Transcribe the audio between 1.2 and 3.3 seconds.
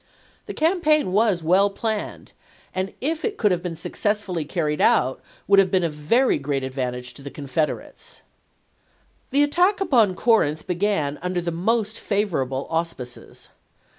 well planned, and if